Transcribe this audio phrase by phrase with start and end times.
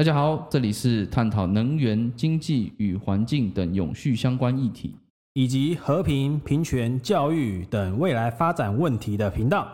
[0.00, 4.94] 大家好，这里是探讨能源、经济与环境等永续相关议题。
[5.34, 9.68] 以及和平、平权、教育等未来发展问题的频道。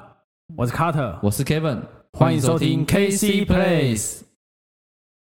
[0.56, 1.80] 我是 Carter，我是 Kevin，
[2.14, 4.22] 欢迎收听 KC Place。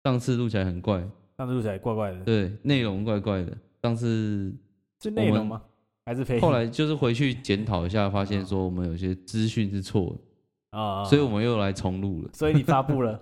[0.04, 1.00] 上次录起来很怪，
[1.36, 3.58] 上次录起来怪怪的，对，内容怪怪的。
[3.82, 4.54] 上次
[5.02, 5.60] 是内容吗？
[6.06, 6.38] 还是？
[6.38, 10.16] 后来就是回去检讨一下，发现说我们有些资讯是错
[10.70, 12.30] 的啊，所以我们又来重录了。
[12.32, 13.20] 所以你发布了，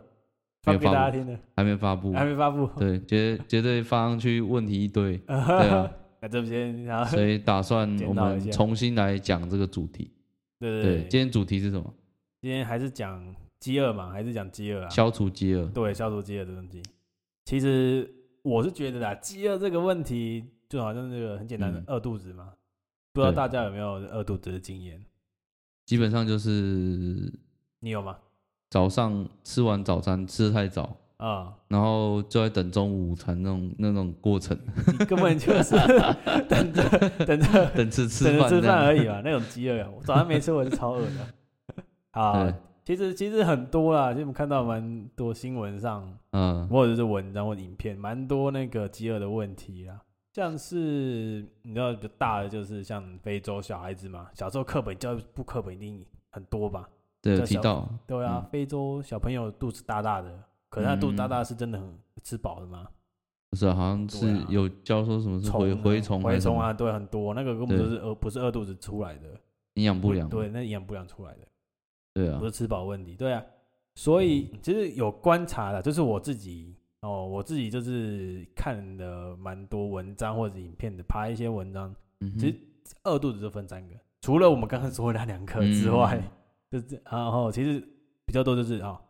[0.63, 2.67] 发给大家听的，还没发布，还没发布。
[2.79, 5.91] 对，绝绝对发上去问题一堆， 对啊。
[6.23, 10.11] 那这边，所以打算我们重新来讲这个主题。
[10.59, 11.95] 对对，今天主题是什么？
[12.43, 14.11] 今天还是讲饥饿嘛？
[14.11, 14.89] 还是讲饥饿啊？
[14.91, 15.65] 消除饥饿。
[15.69, 16.83] 对，消除饥饿的问题。
[17.47, 18.07] 其实
[18.43, 22.53] 我是觉得啦，饥饿这个问题就好像这个很简单的饿肚子嘛。
[23.15, 25.03] 不知道大家有没有饿肚子的经验？
[25.87, 27.33] 基本上就是
[27.81, 28.19] 你有吗？
[28.71, 30.97] 早上吃完早餐吃的太早。
[31.19, 34.59] 啊，然后就在等中午午餐那种那种过程，
[35.07, 35.77] 根本就是
[36.49, 36.83] 等着
[37.27, 39.87] 等着等吃吃饭吃饭而已嘛，那种饥饿。
[39.91, 41.11] 我早上没吃，我是超饿的。
[42.19, 42.51] 啊，
[42.87, 50.01] 其实其实很多啦，就我们看到蛮多新闻上，嗯，或者是文章或影片，蛮多那个饥饿的问题啦。
[50.33, 56.89] 像是你知道比较大的，就是像非洲小孩子嘛，小时候课本教育部课本一定很多吧？
[57.23, 60.43] 对，提到对啊，非洲小朋友肚子大大的。
[60.69, 62.87] 可是他肚子大大是真的很吃饱的吗？
[63.51, 69.29] 不是，好像是有教说什么是蛔蛔虫，蛔虫啊，对，很多那个根本就是饿，不是饿肚子出来的，
[69.75, 70.29] 营养不良。
[70.29, 71.39] 对，那营养不良出来的，
[72.15, 73.17] 对啊，不是吃饱问题。
[73.17, 73.45] 对啊，
[73.97, 81.93] 所以其实有观察的，就是我自己哦，我自己就是看了蛮多文章或者影片的，拍一些文章。
[82.39, 82.57] 其实
[83.03, 86.23] 饿肚子就分三个，除了我们刚刚说的那两个之外，
[86.71, 87.81] 就是然后其实
[88.25, 89.01] 比较多就是啊。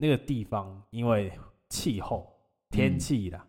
[0.00, 1.32] 那个地方因为
[1.68, 2.32] 气候、
[2.70, 3.44] 天气啦，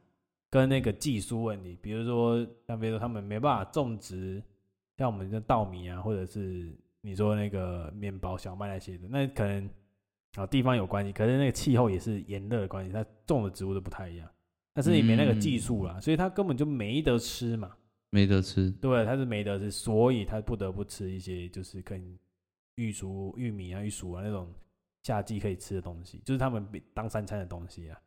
[0.49, 4.41] 跟那个技术问题，比如说像比如说他们没办法种植，
[4.97, 9.69] 像我们的稻米啊，或者是你说那个面包、小麦那些的，那可能
[10.37, 14.27] 啊地方有关系，可是那个气候也是炎热的关系，它种的植物都不太一样。
[14.73, 17.75] 但是你没那个技术啦，所以他根本就没得吃嘛，
[18.09, 18.71] 没得吃。
[18.71, 22.17] 对，他是没得吃，所以他不得不吃一些就是跟
[22.79, 24.47] 玉薯、玉米啊、玉薯啊那种。
[25.01, 27.97] 夏季可以吃的东西，就是他们当三餐的东西啊。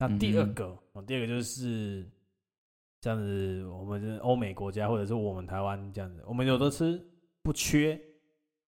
[0.00, 0.76] 那第二个，
[1.06, 2.04] 第二个就是
[3.00, 7.00] 这样子，我们是欧美国家或者是我们台湾这样子，我们有的吃
[7.40, 7.98] 不缺，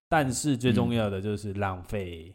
[0.09, 2.33] 但是最重要的就是浪费，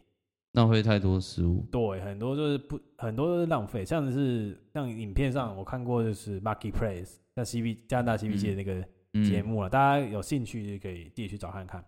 [0.52, 1.66] 浪费太多食物。
[1.72, 3.86] 对，很多就是不，很多都是浪费。
[3.86, 8.86] 像是像影片上我看过，就是 Marketplace 在 C B 加拿大 C B C 的那个
[9.24, 11.84] 节目了，大家有兴趣就可以自己去找看看。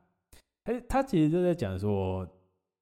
[0.63, 2.27] 哎，他其实就在讲说。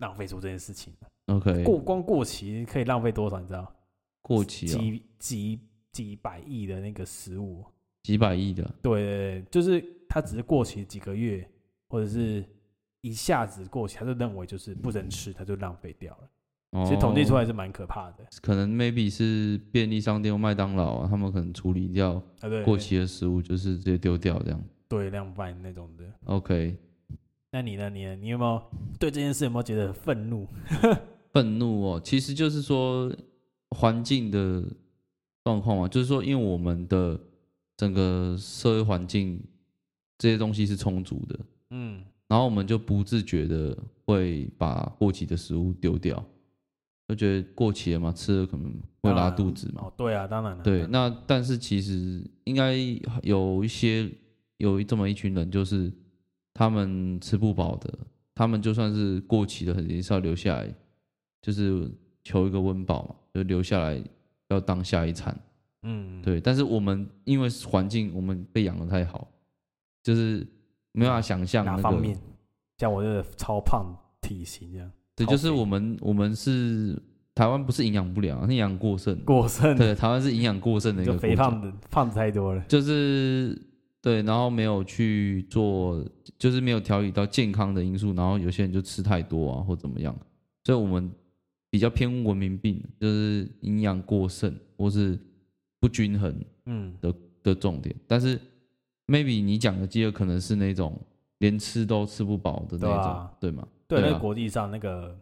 [0.01, 0.91] 浪费出这件事情
[1.27, 3.39] ，OK，过光过期可以浪费多少？
[3.39, 3.71] 你知道？
[4.19, 5.59] 过期几几
[5.91, 7.63] 几百亿的那个食物，
[8.01, 11.47] 几百亿的，对对对，就是它只是过期几个月，
[11.87, 12.43] 或者是
[13.01, 16.83] 一下子过期，他就认为就是不能吃，他就浪费掉了。
[16.83, 18.25] 其实统计出来是蛮可怕的。
[18.41, 22.19] 可能 maybe 是便利商店、麦当劳啊，他们可能处理掉
[22.65, 24.59] 过期的食物，就是直接丢掉这样。
[24.87, 26.11] 对，量贩那种的。
[26.25, 26.75] OK。
[27.53, 27.89] 那你呢？
[27.89, 28.15] 你呢？
[28.15, 28.61] 你有没有
[28.97, 30.47] 对这件事有没有觉得愤怒？
[31.33, 33.13] 愤怒哦，其实就是说
[33.71, 34.63] 环境的
[35.43, 37.19] 状况嘛，就是说，因为我们的
[37.75, 39.41] 整个社会环境
[40.17, 41.39] 这些东西是充足的，
[41.71, 46.23] 嗯，然后我们就不自觉的会把过期的食物丢掉，
[47.09, 49.81] 就觉得过期了嘛，吃了可能会拉肚子嘛。
[49.83, 50.63] 哦，对啊，当然了。
[50.63, 52.77] 对，那但是其实应该
[53.23, 54.09] 有一些
[54.55, 55.91] 有这么一群人，就是。
[56.53, 57.91] 他们吃不饱的，
[58.35, 60.73] 他们就算是过期的，也是要留下来，
[61.41, 61.89] 就是
[62.23, 64.01] 求一个温饱嘛，就留下来
[64.49, 65.35] 要当下一餐。
[65.83, 66.41] 嗯，对。
[66.41, 69.27] 但是我们因为环境，我们被养的太好，
[70.03, 70.45] 就是
[70.91, 72.17] 没办法想象哪方面。
[72.77, 77.01] 像我这个超胖体型这样，对，就是我们我们是
[77.33, 79.17] 台湾不是营养不良，是营养过剩。
[79.21, 79.75] 过剩。
[79.77, 82.61] 对，台湾是营养过剩的一个肥胖的胖子太多了。
[82.67, 83.57] 就是。
[84.01, 86.03] 对，然后没有去做，
[86.39, 90.15] 就是没有调理到健康的因素，然后有些人就吃太多啊，或怎么样，
[90.63, 91.11] 所以我们
[91.69, 95.19] 比较偏文明病，就是营养过剩或是
[95.79, 97.13] 不均衡，嗯的
[97.43, 97.95] 的重点。
[98.07, 98.39] 但是
[99.05, 100.99] maybe 你讲的饥饿可能是那种
[101.37, 103.67] 连吃都吃不饱的那种，对吗？
[103.87, 105.15] 对，那国际上那个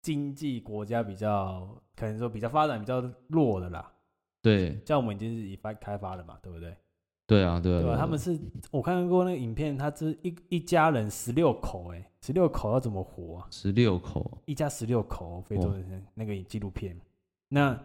[0.00, 3.92] 经济国家比较可能说比较发展比较弱的啦，
[4.40, 6.74] 对，像我们已经是已发开发了嘛，对不对？
[7.30, 8.36] 对啊，对啊，对他们是
[8.72, 13.46] 我看过那个影片，他是一一家人十六口，哎，十六口要怎么活啊？
[13.52, 17.00] 十六口，一家十六口，非洲人那个纪录片。
[17.48, 17.80] 那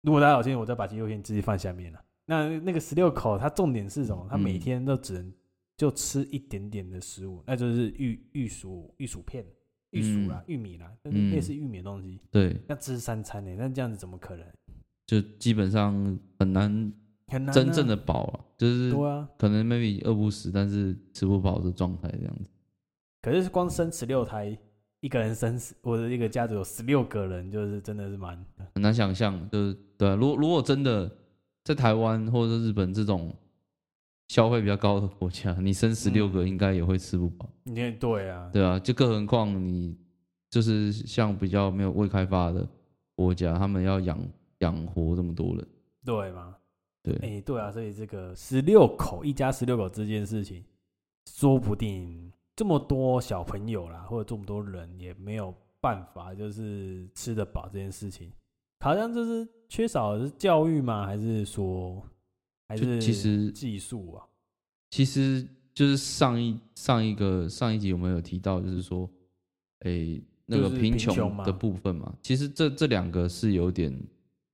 [0.00, 2.02] 如果大家有兴趣，我再把纪录片直接放下面了。
[2.24, 4.26] 那那个十六口，它重点是什么？
[4.30, 5.30] 它每天都只能
[5.76, 9.44] 就吃一点点的食物，那就是玉玉薯、玉薯片、
[9.90, 12.18] 玉薯啦、玉米啦，类似玉米的东西。
[12.30, 14.46] 对，那吃三餐呢，那这样子怎么可能？
[15.06, 16.92] 就基本上很难
[17.32, 19.28] 很难真正的饱了，就是对啊。
[19.38, 22.50] 可能 maybe 饿不死，但是吃不饱的状态这样子。
[23.22, 24.56] 可是光生十六胎，
[25.00, 28.36] 一个人生十，或者一个家族有十六个人，就是真的是蛮
[28.74, 29.48] 很难想象。
[29.50, 31.10] 就是对，啊如果如果真的
[31.64, 33.34] 在台湾或者日本这种
[34.28, 37.48] 消费比较高的国家，你生十六个应该也会吃不饱。
[37.64, 39.96] 你看，对啊，对啊，就更何况你
[40.50, 42.68] 就是像比较没有未开发的
[43.14, 44.18] 国家，他们要养
[44.58, 45.66] 养活这么多人，
[46.04, 46.56] 对吗？
[47.02, 50.64] 对，哎，对啊，所以这个十六口一家十六口这件事情，
[51.26, 52.32] 说不定。
[52.54, 58.30] 这么多小朋友啦，或者这么多人也没有办法，就是吃得饱这件事情，
[58.80, 61.06] 好像就是缺少的是教育吗？
[61.06, 62.06] 还是说，
[62.68, 64.22] 还是其实技术啊？
[64.90, 69.08] 其实就是上一上一个上一集我们有提到，就是说，
[69.80, 72.14] 哎，那个贫穷的部分嘛？
[72.20, 73.98] 其实这这两个是有点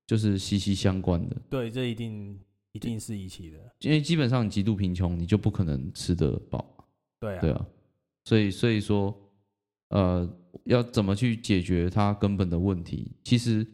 [0.09, 1.37] 就是息息相关的。
[1.51, 2.41] 对，这一定
[2.73, 6.65] 一定是一起的，因为基本上你极度贫穷，你就不可能吃得饱。
[7.21, 7.67] 对啊，对啊。
[8.25, 9.15] 所以，所以说，
[9.91, 10.29] 呃，
[10.65, 13.13] 要怎么去解决它根本的问题？
[13.23, 13.67] 其实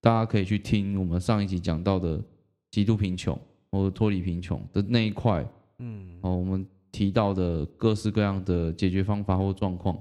[0.00, 2.22] 大家可以去听我们上一集讲到的
[2.70, 3.36] 极度贫穷
[3.70, 5.44] 或者脱离贫穷的那一块，
[5.78, 9.98] 嗯，哦，我们提到的各式各样的解决方法或状况，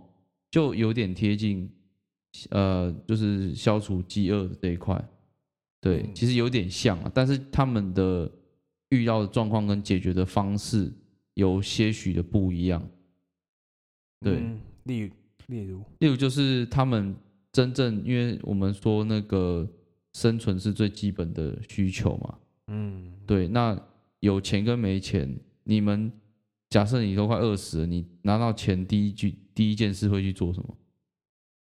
[0.52, 1.70] 就有点贴近，
[2.50, 5.04] 呃，就是消除饥饿的这一块。
[5.82, 8.32] 对，其实有点像啊，但是他们的
[8.90, 10.94] 遇到的状况跟解决的方式
[11.34, 12.88] 有些许的不一样。
[14.20, 14.44] 对，
[14.84, 15.10] 例如，
[15.48, 17.16] 例如，例如就是他们
[17.52, 19.68] 真正，因为我们说那个
[20.14, 22.38] 生存是最基本的需求嘛，
[22.68, 23.48] 嗯，对。
[23.48, 23.76] 那
[24.20, 26.12] 有钱跟没钱，你们
[26.70, 30.78] 假设你都快饿死了，你拿到钱第一句第一件事会去做什么？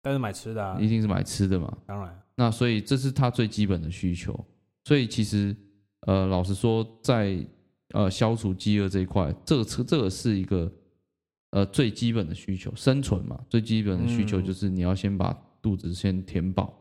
[0.03, 1.75] 但是买吃的，啊，一定是买吃的嘛。
[1.87, 2.21] 当然。
[2.41, 4.33] 那所以这是他最基本的需求。
[4.85, 5.55] 所以其实，
[6.07, 7.37] 呃，老实说，在
[7.89, 10.71] 呃消除饥饿这一块，这个这这个是一个。
[11.53, 16.73] 呃，最基本的需求，生存嘛，最基本的需求就是你要先把肚子先填饱，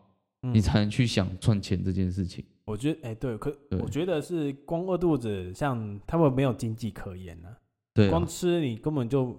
[0.42, 2.44] 你才能去想赚钱这件事情。
[2.66, 3.52] 我觉得，哎，对，可
[3.82, 7.48] 我觉得是光饿肚子，像他们没有经济可言呢。
[7.92, 9.36] 对，光吃你根本就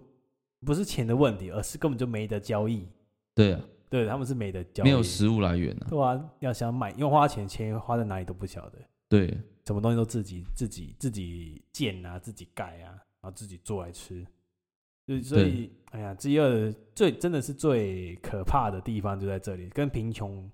[0.66, 2.86] 不是钱的问题，而是根本就没得交易。
[3.34, 5.88] 对啊，对，他们是没得交，没有食物来源啊。
[5.90, 8.80] 对啊，要想买，因为花钱，钱花在哪里都不晓得。
[9.10, 9.28] 对，
[9.66, 14.26] 什么东西都自己自己自己建啊，自己盖啊，然后自己做来吃。
[15.22, 20.50] 所以，哎呀，饥饿最真的是最可怕的地方就在这里，跟贫穷，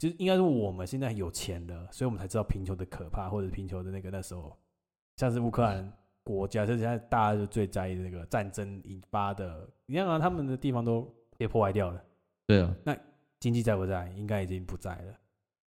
[0.00, 4.58] 其实应该是我们现在有钱的，所以我们才知道贫穷的可怕，或者贫穷的那个那时候，
[5.16, 5.92] 像是乌克兰
[6.24, 12.02] 国家，就是现在大家就最在意的那个战争引发的，你看啊，他们的地方都被破坏掉了，
[12.46, 12.96] 对啊，那
[13.40, 14.12] 经济在不在？
[14.16, 15.14] 应该已经不在了，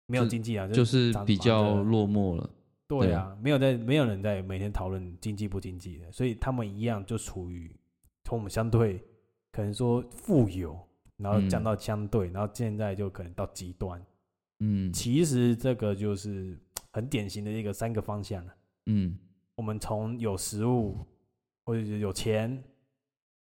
[0.06, 2.50] 没有经济啊，就是比较落寞了。
[2.88, 7.74] 对啊，没有在，没有人在每天讨论经济不经济的，所以他们一样就处于。
[8.24, 9.00] 从我们相对
[9.52, 10.76] 可能说富有，
[11.16, 14.04] 然后讲到相对，然后现在就可能到极端。
[14.58, 16.58] 嗯，其实这个就是
[16.92, 18.54] 很典型的一个三个方向了
[18.86, 19.16] 嗯，
[19.54, 20.98] 我们从有食物
[21.64, 22.60] 或者是有钱，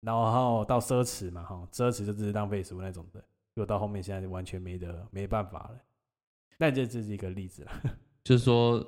[0.00, 5.78] 然后到奢侈嘛，哈，奢侈就只是浪费食物那种的，又到后面现在就完全没得没办法了。
[6.59, 7.71] 那这这是一个例子了，
[8.25, 8.87] 就是说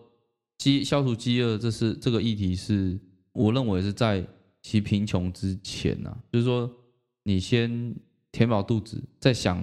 [0.58, 2.98] 饥消除饥饿，这是这个议题是
[3.32, 4.26] 我认为是在。
[4.64, 6.72] 其贫穷之前呢，就是说，
[7.24, 7.92] 你先
[8.30, 9.60] 填饱肚子，再想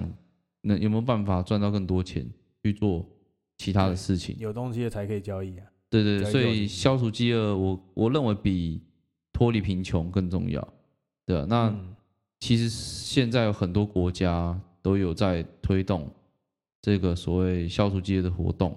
[0.60, 2.30] 那有没有办法赚到更多钱
[2.62, 3.08] 去做
[3.56, 4.36] 其他的事情。
[4.38, 5.64] 有东西才可以交易啊。
[5.88, 8.82] 对对，所以消除饥饿，我我认为比
[9.32, 10.60] 脱离贫穷更重要。
[11.30, 11.74] 对啊，那
[12.40, 16.10] 其实现在有很多国家都有在推动
[16.82, 18.76] 这个所谓消除饥饿的活动。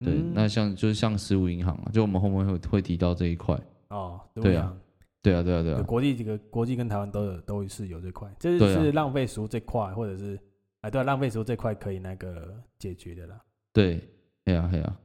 [0.00, 3.58] 对，那像就是像食物银行啊，就我们后面会会提到这一块。
[3.88, 4.76] 哦，对啊。
[5.22, 5.80] 对啊，对啊，对啊！
[5.82, 10.36] 国际这个国际跟台湾都有都是有这块，这是浪费食物这块，或者是
[10.80, 13.40] 哎，对，浪费食物这块可以那个解决的啦。
[13.72, 14.02] 对，
[14.44, 14.98] 对啊，对啊。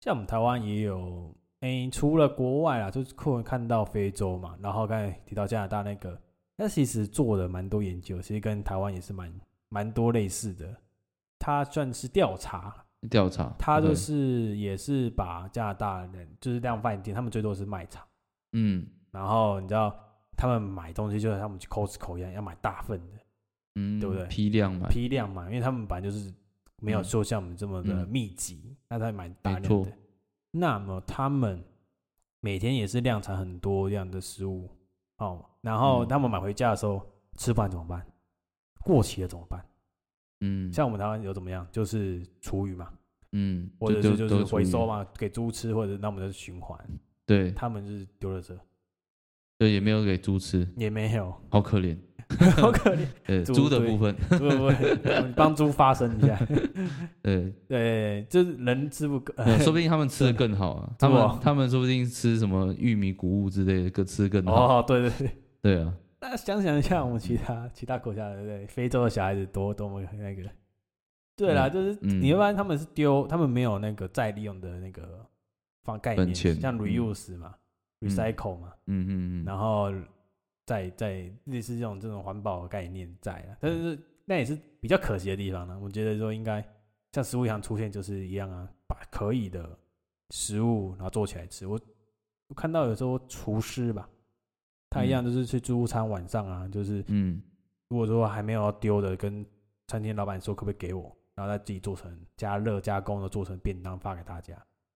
[0.00, 6.20] 像我们台湾也有，哎，除了国外啊，就是可看到非洲嘛，然后刚才提到加拿大那个，
[6.56, 9.32] 那其实做的蛮多研究，其实跟台湾也是蛮
[9.68, 10.76] 蛮多类似的。
[11.38, 18.04] 他算是调查，调查，他就是也是把加拿大人就是量贩店，他们最多是卖场，
[18.52, 18.84] 嗯。
[19.12, 19.94] 然后你知道
[20.36, 23.14] 他们买东西就像他们去 Costco 一样，要买大份的，
[23.76, 24.26] 嗯，对不对？
[24.26, 26.34] 批量买，批量买，因为他们本来就是
[26.80, 29.92] 没有说像我们这么的嗯密集，那他买大量的。
[30.52, 31.64] 那么他们
[32.40, 34.70] 每天也是量产很多样的食物
[35.16, 37.04] 哦，然后嗯他们买回家的时候
[37.36, 38.06] 吃不完怎么办？
[38.84, 39.64] 过期了怎么办？
[40.40, 41.66] 嗯，像我们台湾有怎么样？
[41.72, 42.92] 就是厨余嘛，
[43.32, 46.78] 嗯，或者是就是回收嘛，嘛，给猪吃，或者那我们就是循环。
[47.24, 48.58] 对，他们就是丢了这，
[49.62, 51.96] 对，也没有给猪吃，也没有，好可怜。
[52.56, 53.06] 好可怜。
[53.26, 56.36] 对，猪的部分， 不不帮猪发声一下。
[57.22, 64.78] 对，对，就是人吃不够，呃说不定他们吃的更好啊，他们他们说不定吃什么玉米谷物之类的，更吃得更好。
[64.78, 65.30] 哦，对对对。
[65.62, 68.66] 对啊，那想想一下，我们其他其他国家的，对不对？
[68.66, 70.42] 非洲的小孩子多多么那个。
[71.36, 75.24] 对啦，嗯就是嗯你会发现他们是丢，他们没有那个再利用的那个
[75.84, 77.58] 方概念，像嗯 reuse 嘛、嗯
[78.02, 79.92] recycle 嘛，嗯嗯嗯，然后
[80.66, 85.78] 再再类似这种这种环保的概念在啊，但是那也是比较可惜的地方呢。
[85.80, 86.64] 我觉得说应该
[87.12, 89.78] 像食物银行出现就是一样啊，把可以的
[90.30, 91.66] 食物然后做起来吃。
[91.66, 91.80] 我
[92.48, 94.08] 我看到有时候厨师吧，
[94.90, 97.42] 他一样就是去自助餐晚上啊，就是嗯
[97.88, 99.44] 如果说还没有要丢的，跟
[99.88, 104.54] 餐厅老板说可不可以给我，然后再自己做成加热加工的做成便当发给大家。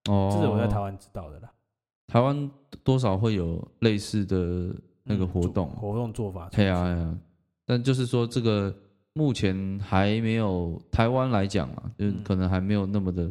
[0.08, 1.52] 哦，这是我在台湾知道的啦。
[2.06, 2.50] 台湾
[2.84, 6.74] 多少会有类似的那个活动，活动做法出对现。
[6.74, 7.18] 啊对啊，
[7.64, 8.74] 但就是说这个
[9.12, 13.30] 目前还没有台湾来讲啊，就是嗯可能还没有那么的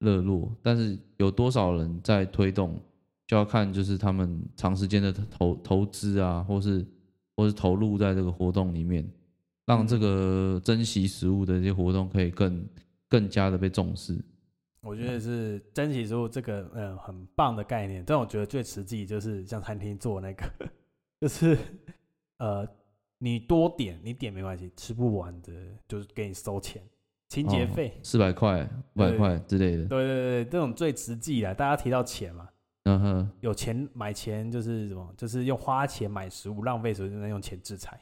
[0.00, 2.80] 热络，但是有多少人在推动，
[3.26, 6.84] 就要看就是他们长时间的投投资啊，或是
[7.36, 9.08] 或是投入在这个活动里面，
[9.66, 12.64] 让这嗯个珍惜食物的这些活动可以更
[13.08, 14.18] 更加的被重视。
[14.88, 20.46] 我觉得是珍惜食物这个嗯很棒的概念，但我觉得最实际就是像餐厅做那个，
[21.20, 21.56] 就是
[22.38, 22.66] 呃
[23.18, 25.52] 你多点你点没关系，吃不完的
[25.86, 26.82] 就是给你收钱，
[27.28, 28.00] 清洁哦费。
[28.02, 28.62] 四百块、
[28.94, 32.48] 五百对块之类的，对对对，这种最实际的，大家提到钱嘛，
[32.84, 38.00] 嗯哼有钱买钱就是什么，就是用花钱买食物，浪费食物就能用钱制裁，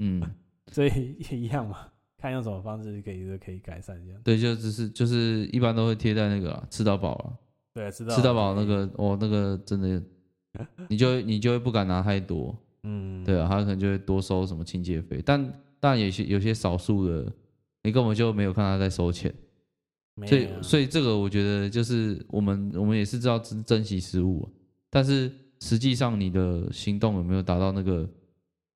[0.00, 0.20] 嗯，
[0.72, 1.88] 所以也一样嘛，
[2.20, 4.20] 看用什么方式可以就可以改善这样。
[4.24, 7.32] 对，就只是就是一般都会贴在那个啊吃到饱啊，
[7.72, 10.02] 对，知道吃到饱那个哦，那个真的，
[10.90, 17.32] 你就你就会不敢拿太多，嗯，对啊，他可能就会多收什么清洁费，但但有些有些少数的，
[17.84, 19.32] 你根本就没有看他在收钱，
[20.26, 24.50] 所以所以这个我觉得就是我们我们也是知道珍珍惜食物啊，
[24.90, 28.10] 但是实际上你的行动有没有达到那个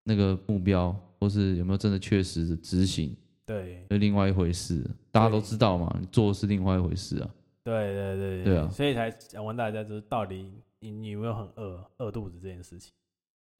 [0.04, 3.16] 那个目标，或是有没有真的确实的执行，
[3.52, 7.30] 对是另外一回事，大家都知道嘛，你做的是另外一回事啊，
[7.62, 12.92] 对对对对啊所以才想问大家，就是到底你你有没有很饿饿肚子这件事情？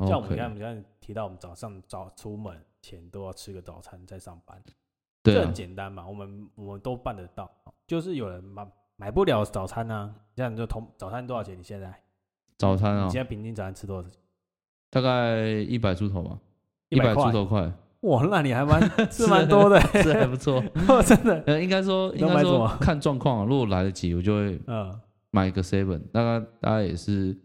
[0.06, 4.60] 像我们刚才我们刚才提到，我们早上早出门前都要吃个早餐再上班，
[5.22, 7.50] 对啊这很，简单嘛，我们我们都办得到。
[7.86, 11.58] 就是有人买买不了早餐呢、像你就同早餐多少钱？
[11.58, 11.94] 你现在
[12.56, 14.18] 早餐啊你，现在平均早餐吃多少钱？
[14.90, 16.38] 大概一百出头吧，
[16.88, 17.72] 一百块出头块，
[18.02, 18.80] 哇，那你还蛮
[19.10, 20.62] 是蛮多的、是还不错。
[21.06, 21.42] 真的。
[21.46, 24.92] 呃，应该说你应该说看状况啊，如果来得及，我就会嗯
[25.30, 27.36] 买个 seven，大概大概也是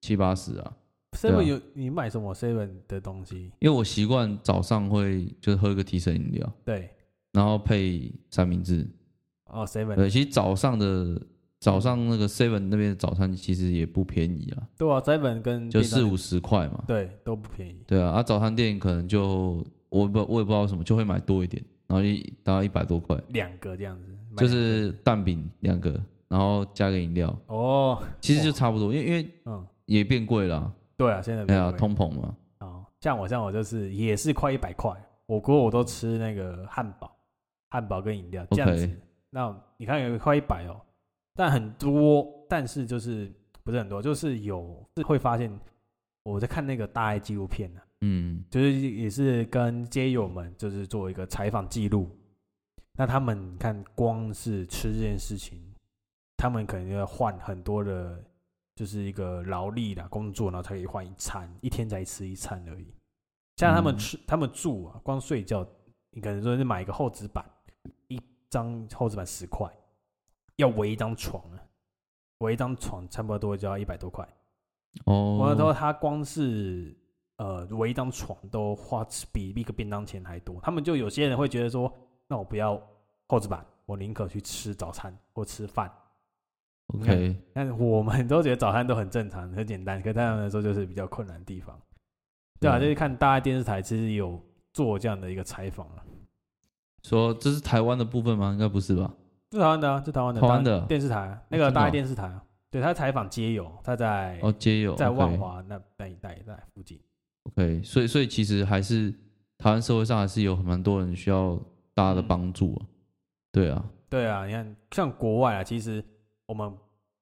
[0.00, 0.72] 七八十啊。
[1.12, 3.50] ，seven 有你买什么 seven 的东西？
[3.58, 6.90] 因为我习惯早上会就是喝一个提神饮料，对，
[7.32, 8.86] 然后配三明治。
[9.48, 11.20] 哦，seven 对，其实早上的
[11.60, 16.82] 早上那个 seven 那边的早餐其实也不便宜啊，对啊，seven 跟就四五十块嘛。
[16.86, 17.76] 对都不便宜。
[17.86, 31.78] 对啊，啊早餐店可能就我不我也不知道什么就会买多一点，然后一大概一百多块，两个这样子，就是蛋饼两个，然后加个饮料，哦，其实就差不多，因为因为嗯，也变贵了啊，对啊，现在对啊，比较贵。
[31.78, 34.92] 通膨嘛，哦，像我像我就是也是快一百块，
[35.26, 37.16] 火锅我都吃那个汉堡，
[37.70, 38.90] 汉堡跟饮料这样子。
[39.30, 40.80] 那你看有快一百哦，
[41.34, 45.50] 但很多，但是就是不是很多，就是有是会发现
[46.22, 52.10] 我在看那个大爱纪录片呢、嗯就是也是跟街友们就是做一个采访记录。
[52.98, 55.60] 那他们你看，光是吃这件事情，
[56.36, 58.24] 他们可能要换很多的，
[58.74, 62.86] 就是一个劳力啦，工作，然后才可以换一餐，一天才吃一餐而已。
[63.56, 65.66] 像他们嗯吃，他们住啊，光睡觉，
[66.10, 67.44] 你可能说是买一个厚纸板，
[68.08, 69.70] 一张厚纸板十块，
[70.56, 71.60] 要围一张床啊，
[72.38, 74.26] 围一张床差不多就要一百多块。
[75.04, 76.96] 哦完了之后，哦，他光是
[77.36, 80.60] 呃围一张床都花比一个便当钱还多。
[80.62, 81.92] 他们就有些人会觉得说，
[82.26, 82.80] 那我不要
[83.28, 85.90] 厚纸板，我宁可去吃早餐或吃饭。
[86.94, 91.76] OK，但是我们都觉得早餐都很正常、很简单，可对他们来说就是比较困难的地方。
[92.60, 94.40] 对啊，对就是看大家电视台其实有
[94.72, 96.04] 做这样的一个采访啊。
[97.02, 98.52] 说这是台湾的部分吗？
[98.52, 99.12] 应该不是吧？
[99.50, 102.42] 是台湾的啊，是台湾的，台湾的电视台啊，那个大爱电视台啊。
[102.70, 107.00] 对他采访街友，他在哦，街友在万华那那一带在附近。
[107.46, 109.10] OK，所以所以其实还是
[109.58, 111.56] 台湾社会上还是有蛮多人需要
[111.94, 112.86] 大家的嗯帮助啊。
[113.52, 116.04] 对啊，对啊，你看像国外啊，其实
[116.46, 116.72] 我们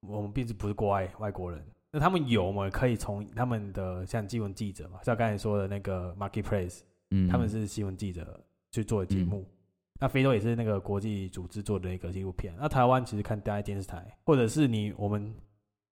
[0.01, 9.45] 我们毕竟不是国外外国人，那他们有，我们可以从他们的像新闻记者嘛，像刚才说的那个 Marketplace，嗯，他们是新闻记者去做的节目。
[9.97, 12.53] 那非洲也是那个国际组织做的一个纪录片。
[12.59, 15.33] 那台湾其实看大家电视台，或者是你我们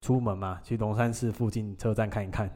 [0.01, 2.51] 出门嘛，去龙山寺附近车站看一看，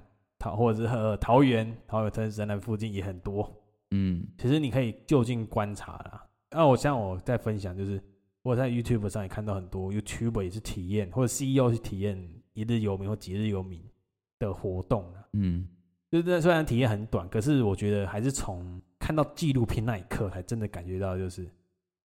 [0.47, 3.53] 桃或者是呃桃园桃园车站那附近也很多。
[3.91, 6.25] 嗯其实你可以就近观察啦。
[6.51, 8.01] 那我像我在分享，就是
[8.41, 12.17] 我在 YouTube 上也看到很多 YouTuber 也是体验，或者 CEO 去体验
[12.53, 13.83] 一日游民或几日游民
[14.39, 15.27] 的活动啊。
[15.33, 15.67] 嗯
[16.09, 21.45] 就是虽然体验很短，可是我觉得还是从看到纪录片那一刻，才真的感觉到就是，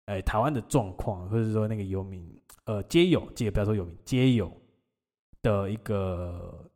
[0.06, 2.26] 哎，台湾的状况，或者说那个游民，
[2.64, 4.50] 呃，皆有，皆不要说游民，皆有
[5.42, 6.69] 的一个，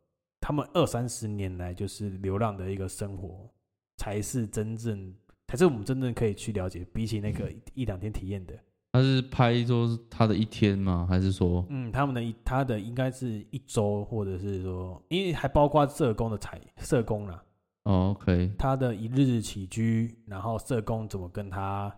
[0.46, 3.50] 他们二三十年来就是流浪的一个生活，
[3.96, 5.14] 才是真正，
[5.48, 8.52] 才是我们真正可以去了解，比起那个一 一两天体验的，
[8.92, 11.06] 他是拍说是他的一天吗？
[11.08, 11.64] 还是说？
[11.70, 17.42] 嗯，他们的一他的应该是一周，或者是说，因为还包括社工的采社工啦，
[17.84, 21.90] 哦 OK 他的一日起居，然后社工怎么跟他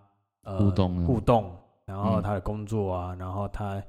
[0.43, 1.53] 呃互动互动，
[1.85, 2.23] 然后嗯。
[2.23, 3.83] 他的工作啊，然后他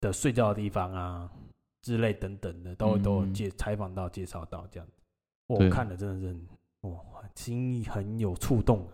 [0.00, 1.30] 的睡觉的地方啊
[1.88, 4.92] 之类等等的，都都介采访到、介绍到这样子。
[5.46, 6.46] 我看了真的是很
[6.92, 7.00] 哇，
[7.34, 8.92] 心很有触动的。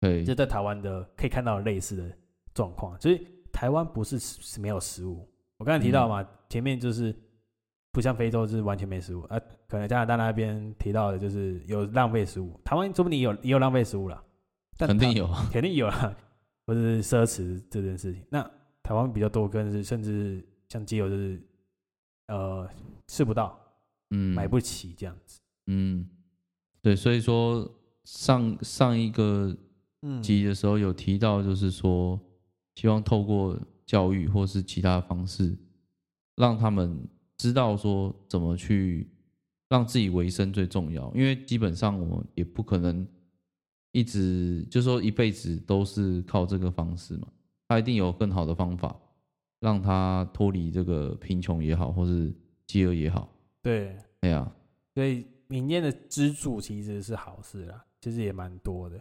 [0.00, 2.10] 可以这在台湾的可以看到类似的
[2.54, 5.28] 状况，所以台湾不是是没有食物。
[5.58, 7.14] 我刚才提到嘛，嗯前面就是
[7.92, 14.22] 不像非洲是完全没食物啊，可能加拿大那边提到的就是有浪费食物，台湾说不定有也有浪费食物啦，
[14.78, 15.46] 但肯定有啊。
[15.52, 16.16] 肯定有啊，
[16.66, 18.24] 或者是奢侈这件事情。
[18.30, 18.42] 那
[18.82, 21.42] 台湾比较多，跟是甚至像基友就是
[22.26, 22.68] 呃
[23.06, 23.58] 吃不到，
[24.10, 25.40] 嗯，买不起这样子。
[25.66, 26.08] 嗯，
[26.82, 27.68] 对，所以说
[28.04, 29.56] 上上一个
[30.02, 30.22] 嗯。
[30.22, 32.20] 集的时候有提到，就是说
[32.74, 35.56] 希望透过教育或是其他方式，
[36.36, 39.08] 让他们知道说怎么去
[39.68, 43.06] 让自己维生最重要，因为基本上我们也不可能
[43.92, 47.28] 一直就说一辈子都是靠这个方式嘛，
[47.68, 48.94] 他一定有更好的方法，
[49.66, 52.32] 让他脱离这个贫穷也好，或是
[52.68, 53.28] 饥饿也好，
[53.60, 54.48] 对，哎呀，
[54.94, 59.00] 所以民间的资助其实是好事啦，其实也蛮多的。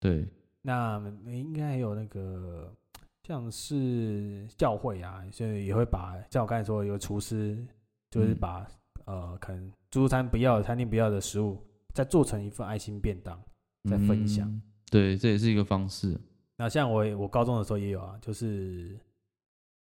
[0.00, 0.26] 对，
[0.62, 2.74] 那应该还有那个
[3.22, 7.64] 像是教会啊，所以也会把像我刚才说有厨师，
[8.10, 8.66] 就是嗯把、
[9.04, 13.40] 呃可能自助餐不要的、餐厅不要的食物，再做成一份爱心便当。
[13.88, 16.20] 再分享嗯对，这也是一个方式。
[16.56, 18.98] 那像我我高中的时候也有啊，就是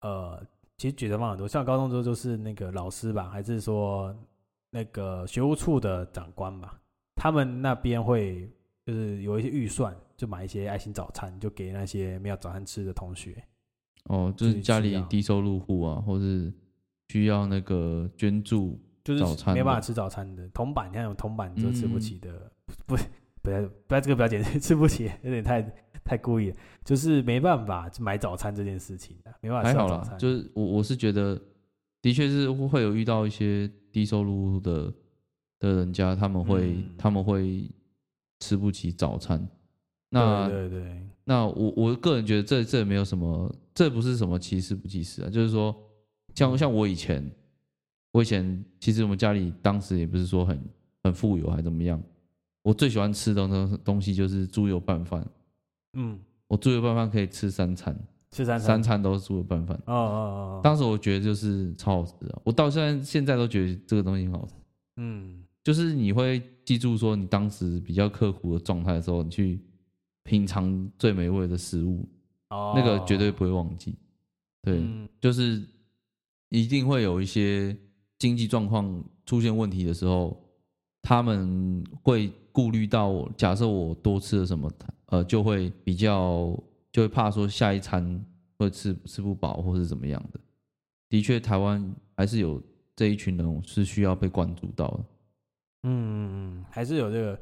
[0.04, 4.14] 呃，其实举的方法很多，像高中之后就是那个老师吧，还是说
[4.68, 6.78] 那个学务处的长官吧，
[7.16, 8.46] 他们那边会
[8.84, 13.42] 就是有一些预算，就买一些爱心早餐，就给那些没有早餐吃的同学。
[14.04, 16.52] 哦，就就是是家里低收入户啊，或是
[17.08, 22.52] 需要那个捐助，就是早餐没办法吃早餐的铜板，你看有铜板就吃不嗯起的，
[22.84, 22.94] 不
[23.40, 25.62] 不要不要这个不要简吃不起，有点太
[26.04, 29.98] 太故意了，就是没办法买早餐这件事情的，没办法还好啦。
[29.98, 30.18] 吃早餐。
[30.18, 31.40] 就是我我是觉得，
[32.02, 34.92] 的确是会有遇到一些低收入的
[35.58, 37.70] 的人家，他们会、嗯他们会
[38.40, 39.46] 吃不起早餐。
[40.10, 45.74] 那对对对，那我我个人觉得这这也没有什么，这不是什么歧视不歧视啊，就是说，
[46.34, 47.28] 像像我以前，
[48.12, 50.62] 我以前其实我们家里当时也不是说很
[51.02, 52.00] 很富有还怎么样，
[52.62, 55.26] 我最喜欢吃的东东西就是猪油拌饭，
[55.94, 57.96] 嗯，我猪油拌饭可以吃三餐，
[58.30, 59.76] 吃三三餐都是猪油拌饭。
[59.86, 64.54] 哦哦哦，当时我觉得就是超好吃的，我到现在现在都觉得这个东西很好吃，
[64.96, 65.40] 嗯。
[65.62, 69.58] 就是你会记住说你当时比较刻苦的状态的时候，你去
[70.22, 72.06] 品尝最美味的食物，
[72.50, 73.96] 哦，那个绝对不会忘记。
[74.60, 75.08] 对，嗯。
[75.22, 75.62] 就是
[76.50, 77.74] 一定会有一些
[78.18, 80.38] 经济状况出现问题的时候，
[81.00, 84.70] 他们会顾虑到我，假设我多吃了什么，
[85.06, 86.56] 呃，就会比较
[86.92, 88.24] 就会怕说下一餐
[88.56, 90.38] 会吃吃不饱或是怎么样的。
[91.08, 92.62] 的确，台湾还是有
[92.94, 95.00] 这一群人是需要被关注到的。
[95.82, 97.40] 嗯嗯嗯，还是有这个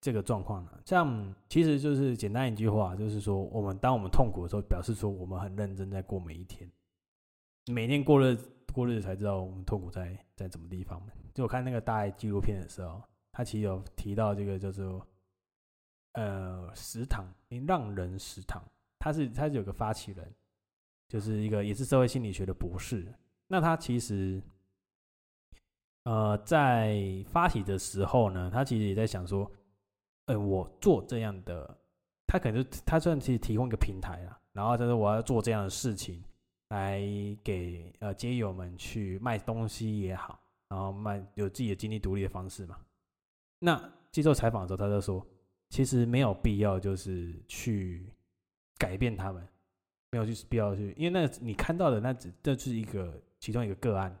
[0.00, 0.80] 这个状况的。
[0.86, 6.66] 像其实就是简单一句话，就是说，我们当我们痛苦的时候，表示说我们很认真在过每一天，
[7.66, 8.38] 每天过日
[8.72, 10.98] 过日子才知道我们痛苦在在什么地方。
[11.34, 13.02] 就我看那个大爱纪录片的时候，
[13.36, 15.06] 他其实有提到这个叫做
[16.12, 17.30] 呃食堂，
[17.66, 18.64] 让人食堂，
[18.98, 20.34] 他是他是有个发起人，
[21.06, 23.06] 就是一个也是社会心理学的博士。
[23.46, 24.42] 那他其实，
[26.04, 29.52] 呃，在发起的时候呢，他其实也在想说，
[30.24, 31.78] 呃，我做这样的，
[32.26, 36.24] 他可能就他算是提供一个平台啊，然后他说我要做这样的事情，
[36.70, 37.02] 来
[37.44, 42.78] 给呃街友们去卖东西也好，然后卖有自己的经济独立的方式嘛。
[43.58, 45.26] 那接受采访的时候，他就说，
[45.70, 48.12] 其实没有必要就是去
[48.78, 49.46] 改变他们，
[50.10, 53.22] 没有去必要去，因为那你看到的那只这是一个。
[53.38, 54.18] 其中一个个案，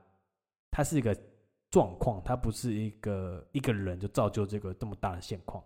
[0.70, 1.16] 它是一个
[1.70, 5.64] 状况，它不是一个一个人就造就这个这么大的现况。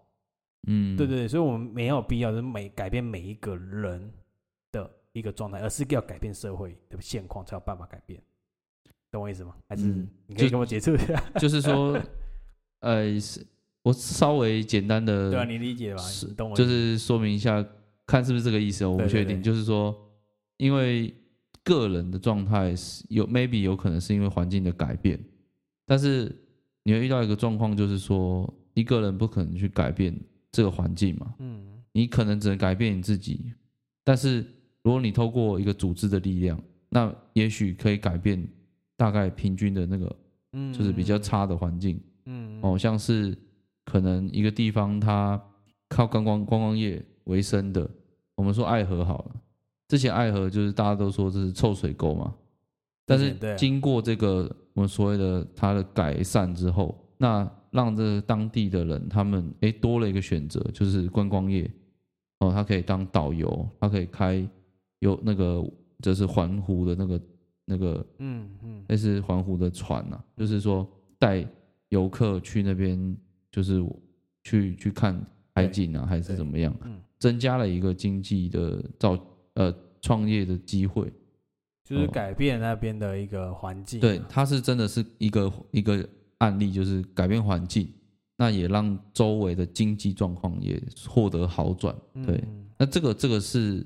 [0.68, 4.10] 嗯，对对，所以我们没有必要是每改变每一个人
[4.70, 8.22] 的一个状态，而是要改变社会的现况才有办法改变。
[9.10, 9.56] 懂我意思吗？
[9.68, 9.84] 还是
[10.28, 11.20] 你可以跟我解释一下？
[11.40, 12.00] 就是说，
[12.78, 13.44] 呃，是
[13.82, 16.00] 我稍微简单的，对啊，你理解吧？
[16.02, 17.64] 是，懂我，就是说明一下，
[18.06, 18.84] 看是不是这个意思？
[18.86, 19.42] 我不确定。
[19.42, 19.96] 就是说，
[20.56, 21.14] 因为。
[21.62, 25.22] 个人的状态是有 maybe 有可能是因为环境的改变，
[25.86, 26.34] 但是
[26.82, 30.18] 你会遇到一个状况，就是说一个人不可能去改变
[30.50, 31.62] 这个环境嘛，嗯，
[31.92, 33.52] 你可能只能改变你自己，
[34.02, 34.38] 但是
[34.82, 38.42] 如果你透过一个组织的力量，那也许可以改变
[38.96, 40.16] 大概平均的那个，
[40.54, 43.36] 嗯，就是比较差的环境，嗯，哦，像是
[43.90, 45.42] 可能一个地方它
[45.88, 47.90] 靠观光观光业为生的，
[48.36, 49.34] 我们说爱河好了。
[49.88, 52.32] 之前爱河就是大家都说这是臭水沟嘛，
[53.04, 61.68] 但是经过这个我们所谓的它的改善之后，那让这当地的人他们哎多了一个选择，就是观光业
[62.38, 64.48] 哦，他可以当导游，他可以开
[65.00, 65.68] 有那个
[66.00, 67.20] 就是环湖的那个
[67.64, 68.84] 那个嗯嗯。
[68.86, 71.44] 那是环湖的船呐，就是说带
[71.88, 73.16] 游客去那边
[73.50, 73.82] 就是
[74.44, 75.20] 去去看
[75.54, 79.18] 海景啊，还是怎么样，嗯增加了一个经济的造。
[79.54, 81.12] 呃，创业的机会，
[81.84, 84.00] 就是改变那边的一个环境。
[84.00, 86.08] 对，它是真的是一个一个
[86.38, 87.92] 案例，就是改变环境，
[88.36, 91.94] 那也让周围的经济状况也获得好转。
[92.24, 92.42] 对，
[92.78, 93.84] 那这个这个是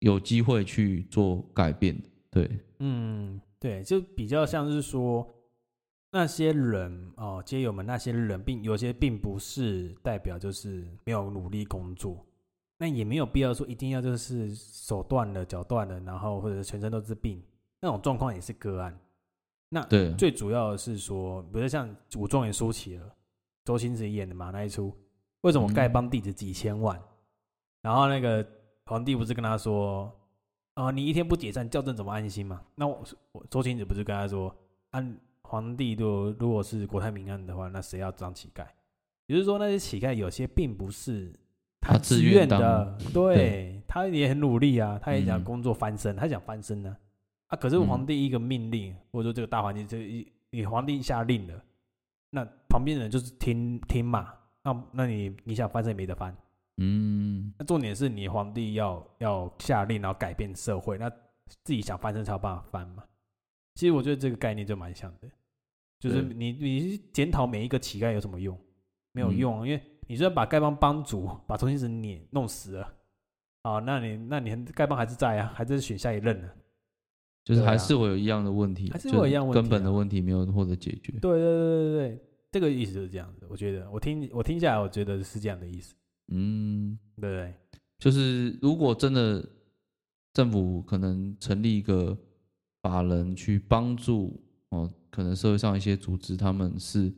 [0.00, 2.08] 有机会去做改变的。
[2.28, 5.26] 对，嗯，对，就比较像是说
[6.10, 12.24] 那些人哦，街友们那些人，并有些并不是代表就是没有努力工作。
[12.78, 17.42] 那也没有必要说一定要就是手断了、脚断了，然后或者全身都是病，
[17.80, 18.96] 那种状况也是个案。
[19.68, 23.10] 那对，最主要的是说，比如像武状元苏乞儿
[23.64, 24.96] 周星驰演的嘛那一出，
[25.40, 26.98] 为什么丐帮弟子几千万？
[27.82, 28.46] 然后那个
[28.86, 30.10] 皇帝不是跟他说，
[30.74, 32.62] 啊，你一天不解散，教政怎么安心嘛？
[32.76, 34.54] 那我我周星驰不是跟他说，
[34.92, 38.66] 按皇帝如如果是国泰民安的话，那谁要当乞丐？
[39.26, 41.32] 也就是说，那些乞丐有些并不是。
[41.80, 46.94] 他自愿的，对，他也很努力啊，他也想工作翻身，他想翻身呢，
[47.46, 51.62] 啊，可是皇帝一个命令，或者说这个大环境，这一你皇帝下令了，
[52.30, 54.34] 那旁边人就是听听嘛，
[54.64, 56.36] 那那你你想翻身也没得翻，
[56.78, 61.08] 嗯，那重点是你皇帝要要下令，然后改变社会，那
[61.62, 63.04] 自己想翻身才有办法翻嘛。
[63.76, 65.28] 其实我觉得这个概念就蛮像的，
[65.98, 68.58] 就是你你检讨每一个乞丐有什么用？
[69.12, 69.82] 没有用，因为。
[70.10, 72.94] 你说把丐帮帮主把周星驰撵弄死了，
[73.60, 76.48] 啊，那你那你丐帮还是在啊，还是选下一任呢？
[77.44, 81.12] 就是还是会有一样的问题，还是会有一样问题，根本的问题没有获得解决。
[81.20, 82.18] 对对对对对，
[82.50, 83.46] 这个意思就是这样子。
[83.50, 85.94] 我觉得我听我听下来，我觉得是这样的意思。
[86.28, 87.54] 嗯，对对？
[87.98, 89.46] 就是如果真的
[90.32, 92.16] 政府可能成立一个
[92.80, 97.12] 法人去帮助哦，可能社会上一些组织，他们是。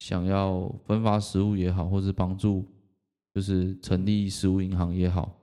[0.00, 2.64] 想要分发食物也好，或是帮助，
[3.34, 5.36] 就是成立食物银行也好，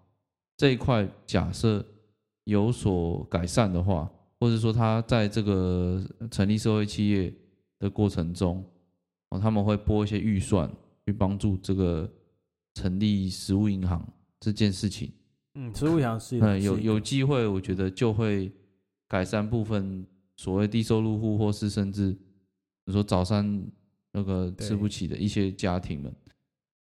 [0.55, 1.85] 这一块假设
[2.45, 7.33] 有所改善的话，或者说他在这个成立社会企业
[7.79, 8.63] 的过程中，
[9.29, 10.71] 哦，他们会拨一些预算
[11.05, 12.09] 去帮助这个
[12.75, 14.07] 成立食物银行
[14.39, 15.11] 这件事情。
[15.55, 18.49] 嗯，食物银行是嗯有有机会，我觉得就会
[19.09, 22.17] 改善部分所谓低收入户，或是甚至
[22.85, 23.65] 你说早餐。
[24.17, 26.15] 那个吃不起的一些家庭们，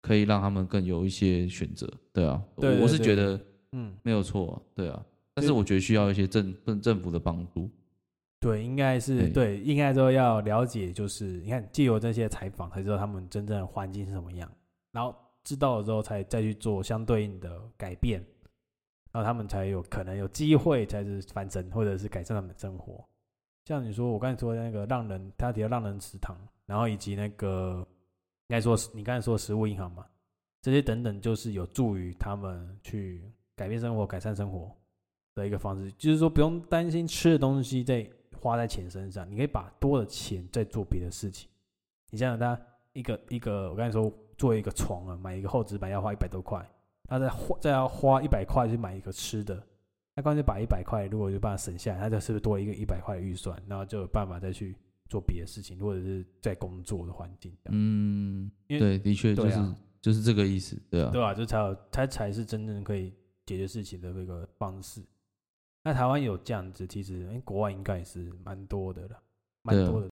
[0.04, 7.67] 可以让他们更有一些选择，对啊，我是觉得，嗯，没有错，对啊，但是我觉得需要一些政政政府的帮助，
[8.39, 14.47] 对，应该是对，应该说要了解，就是你看，既有这些采访，才知道他们真正的环境是什么样，
[14.91, 18.23] 然后知道了之后，才再去做相对应的改变，
[19.12, 23.04] 然后他们才有可能有机会，才是翻身或者是改善他们的生活。
[23.68, 26.38] 像你说，我刚才说的那个让人，他提到让人食堂。
[26.66, 27.86] 然后以及那个，
[28.48, 30.06] 应该说你刚才说食物银行嘛，
[30.62, 33.22] 这些等等，就是有助于他们去
[33.58, 34.74] 改变生活、改善生活
[35.36, 35.92] 的一个方式。
[35.98, 41.50] 就是说，不用担心吃的东西在花在钱身上，你可以把多的钱再做别的事情。
[42.10, 42.58] 你想想，他
[42.94, 46.66] 一个一个，我刚才说做一个床啊，买一个厚纸板要花一百多块，
[47.04, 49.62] 他再花再要花一百块去买一个吃的，
[50.18, 54.76] 那干脆把一百块如果就把它省下来，他就是不是多一个一百块的预算，然后就有办法再去
[55.08, 57.56] 做别的事情，或者是在工作的环境。
[57.70, 63.14] 嗯，对，的确就是就是这个意思，对啊，对啊，就才有才才是真正可以
[63.46, 65.02] 解决事情的那个方式。
[65.84, 69.20] 那台湾有这样子，其实哎，国外应该也是蛮多的了，
[69.62, 70.06] 蛮多的。